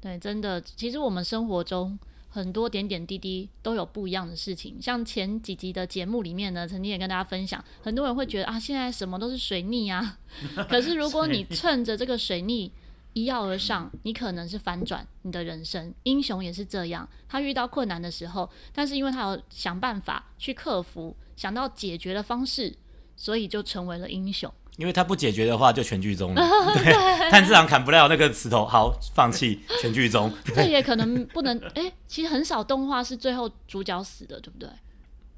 [0.00, 1.96] 对，真的，其实我们生活中
[2.34, 4.82] 很多点点滴滴都有不一样的事情。
[4.82, 10.18] 像前几集的节目里面呢，曾经也跟大家分享，很多人会觉得啊，现在什么都是水逆啊。
[10.68, 12.72] 可是如果你趁着这个水逆
[13.12, 15.94] 一跃而上，你可能是反转你的人生。
[16.02, 21.16] 英雄也是这样，他遇到困难的时候，但是因为他有想办法去克服。
[21.36, 22.76] 想到解决的方式，
[23.16, 24.52] 所以就成为了英雄。
[24.76, 26.42] 因为他不解决的话，就全剧终了。
[26.74, 26.92] 对，
[27.30, 30.32] 炭治郎砍不了那个石头，好，放弃， 全剧终。
[30.54, 34.68] 这也可能不能，哎、欸，其实很少动画是最后主角死的，对不对？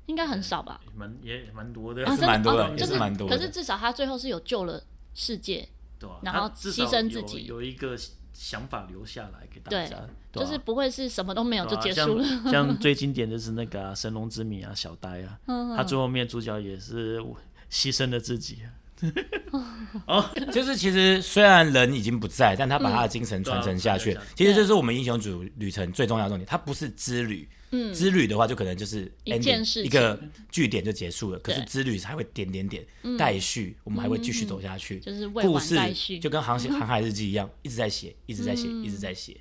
[0.07, 0.81] 应该很少吧？
[0.95, 3.37] 蛮也蛮多的，是蛮多的，也是蛮多的。
[3.37, 4.81] 可是至少他最后是有救了
[5.15, 5.69] 世界，
[5.99, 7.97] 对，然后牺牲自己，有一个
[8.33, 9.97] 想法留下来给大家，
[10.33, 12.25] 就是不会是什么都没有就结束了。
[12.25, 15.39] 啊、像， 像最经典的是那个、啊《神龙之谜》啊，小呆啊，
[15.77, 17.21] 他最后面主角也是
[17.69, 18.59] 牺牲了自己。
[20.07, 24.17] 哦，就是其实虽然人已经不在，但他把他的精神传承下去。
[24.35, 27.49] 其实这是我们英雄主旅程最重要的重点，它不是之旅。
[27.73, 30.19] 嗯，之旅的话就可能就是 ending, 一个
[30.51, 31.39] 据点就结束了。
[31.41, 32.87] 可是之旅才会点点点
[33.19, 35.01] 待续，我们还会继续走下去。
[35.01, 35.77] 就是故事
[36.21, 39.37] 就跟航行航海日记一样，一直在写，一直在写，一直在写。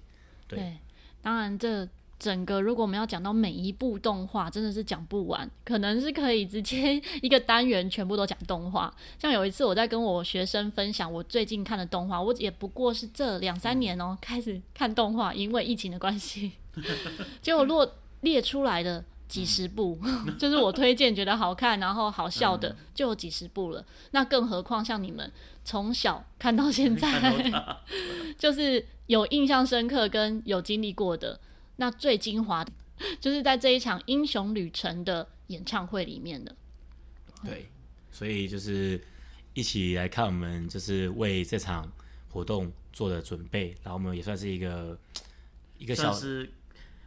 [0.48, 0.76] 对，
[1.22, 1.88] 当然这
[2.18, 8.94] 整个如果我们要讲到每一部动画，真的是讲不完，可能是可以直接 一个单元全部都讲动画。
[9.20, 16.54] 像有一次我在跟我学生分享我最近看的动画，我也不过是这两三年哦、喔、开始看动画，因为疫情的关系，
[17.42, 17.90] 结果如果
[18.22, 20.00] 列出来的几十部，
[20.40, 23.86] 就是我推荐觉得好看然后好笑的就有几十部了。
[24.12, 25.30] 那更何况像你们
[25.66, 27.22] 从小看到现在，
[28.38, 31.38] 就是有印象深刻跟有经历过的。
[31.78, 32.72] 那最精华的，
[33.20, 36.56] 就是在这一场英雄旅程的演唱会里面的。
[37.44, 37.68] 对，
[38.12, 39.00] 所以就是
[39.54, 41.92] 一起来看我们，就是为这场
[42.30, 44.98] 活动做的准备，然后我们也算是一个
[45.78, 46.50] 一个小是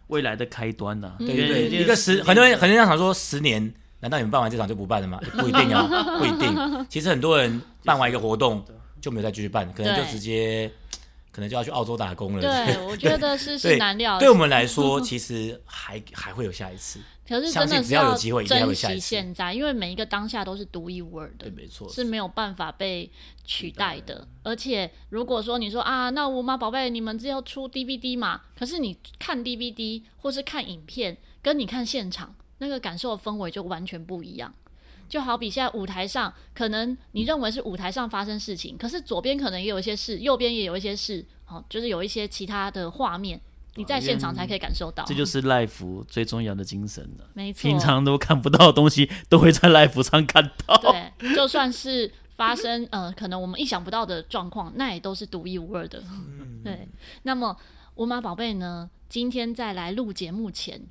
[0.09, 1.17] 未来的开端呐、啊。
[1.19, 5.19] 对对对，一个十，很多人很多人想说十年，难道你们办完这场就不办了吗？
[5.39, 5.89] 不一定啊，
[6.19, 6.87] 不一定。
[6.89, 8.65] 其实很多人办完一个活动
[9.01, 10.71] 就没有再继续办，可能就直接。
[11.39, 12.41] 可能就要去澳洲打工了。
[12.41, 14.19] 对， 我觉得是是难料。
[14.19, 16.99] 对我们来说， 其实还还会有下一次。
[17.29, 23.09] 可是真的只要有机会，珍惜现在，因为每一个当下都是独一无二的，对，没错，是没有办法被
[23.45, 24.27] 取代的。
[24.43, 28.41] 而且，如果说你说啊，那我妈宝贝，你们只要出 DVD 嘛？
[28.59, 34.53] 可是你看 DVD 或是看影片，跟你看现场那个感受的氛围就完全不一样。
[35.09, 43.41] 就好比现在舞台上，可能你认为是舞台上发生事情，可是左边可能也有一些事，右边也有一些事，哦，就是有一些其他的画面，
[43.77, 45.05] 你在现场才可以感受到。
[45.07, 47.31] 这就是 l i f e 最重要的精神了。
[47.33, 50.77] 没错，平常都看不到的东西，都会在 l i f e 上看到。
[50.77, 56.03] 对，就算是发生呃，可能我们意想不到的状况，那也都是独一无二的。
[56.63, 56.87] 对，
[57.23, 57.57] 那么
[57.95, 60.87] 吴妈宝贝呢，今天在来录节目前。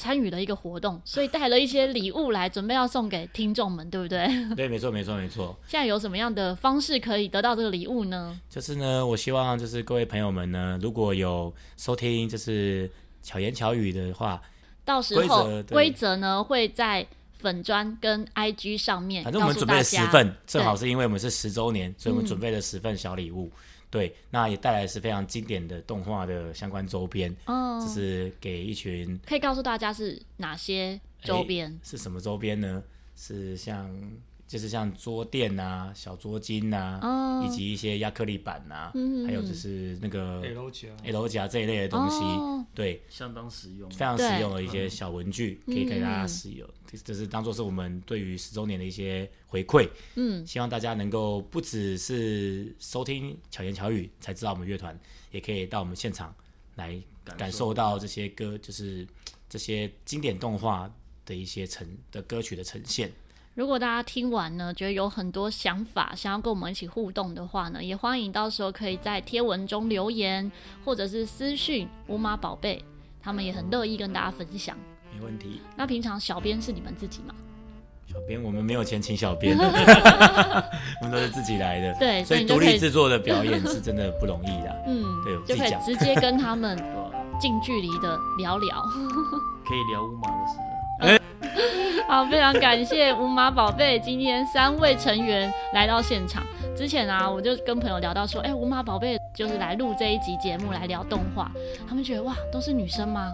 [0.00, 4.26] 参与了一个活动，所以带了一些礼物来，准备要送给听众们，对不对？
[4.56, 5.54] 对，没错，没错，没错。
[5.66, 8.40] 现在有什么样的方式可以得到这个礼物呢？
[8.48, 12.90] 就是呢，我希望就是各位朋友们呢，如果有收听就是
[13.22, 14.40] 巧言巧语的话，
[14.86, 17.06] 到时候规则呢会在
[17.38, 19.22] 粉专跟 IG 上面。
[19.22, 23.44] 反正我们准备了十份，正好是因为我们是十周年，所以我们准备了十份小礼物。
[23.44, 23.52] 嗯
[23.90, 31.78] 对，那也带来是非常经典的动画的相关周边，哦，就是给一群，可以告诉大家是哪些周边？
[31.82, 32.82] 是什么周边呢？
[33.16, 33.90] 是像。
[34.50, 46.68] 就是像桌垫啊、小桌巾啊，哦、以及一些亚克力板啊，嗯、还有就是那个 L 夹、L 夹这一类的东西，哦、对，相当实用，非常实用的一些小文具，可以给大家使用。
[47.04, 49.88] 这、嗯、是当做是我们对于十周年的一些回馈。
[50.16, 54.98] 嗯，希望大家能够不只是收听巧言巧语才知道我们乐团，
[55.30, 56.34] 也可以到我们现场
[56.74, 57.00] 来
[57.38, 59.06] 感受到这些歌，就是
[59.48, 60.92] 这些经典动画
[61.24, 63.12] 的一些呈的歌曲的呈现。
[63.60, 70.50] 如果大家听完呢，觉得有很多想法，想要跟我们一起互动的话呢，也欢迎到时候可以在贴文中留言，
[70.82, 72.82] 或者是私讯吴妈宝贝，
[73.22, 74.74] 他们也很乐意跟大家分享。
[75.14, 75.60] 没问题。
[75.76, 77.34] 那平常小编是你们自己吗？
[78.06, 81.94] 小编我们没有钱请小编， 我们都是自己来的。
[81.98, 84.84] 对，所以独立制作的表演是真的不容易的。
[84.86, 86.82] 嗯，对，就可以直接跟他们
[87.38, 88.82] 近距离的聊聊，
[89.68, 91.20] 可以聊乌马的事。
[92.10, 96.42] 好，非常感谢五马宝贝今天三位成员来到现场。
[96.76, 101.48] 之前啊，我就跟朋友聊到说，哎、欸，吴妈宝贝就是来录这一集节目来聊动画，
[101.88, 103.30] 他们觉得哇，都是女生吗？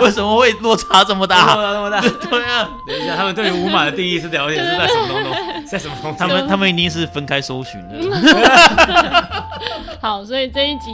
[0.00, 1.54] 为什么会落差这么大？
[1.54, 2.00] 落差这么大？
[2.00, 5.64] 对啊，等一下，他们对于五马的定义是了解是在什么东东？
[5.64, 6.18] 在什么东西？
[6.18, 7.94] 他们他们一定是分开搜寻的。
[10.02, 10.90] 好，所以这一集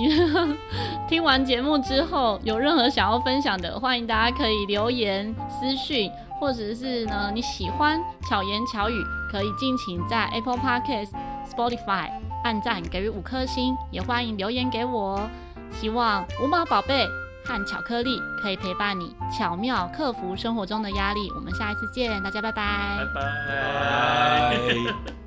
[1.09, 6.11] 听完节目之后，有任何想要分享的，欢迎大家可以留言私讯，
[6.41, 11.11] 或者是呢你喜欢巧言巧语，可以尽情在 Apple Podcast、
[11.51, 12.11] Spotify
[12.45, 15.20] 按赞给予五颗星，也欢迎留言给我。
[15.70, 17.07] 希望五毛宝贝
[17.45, 21.30] 和巧克力可以陪伴你，巧妙克服生活中的压力。
[21.34, 23.22] 我们下一次见，大家拜拜，拜
[25.05, 25.18] 拜。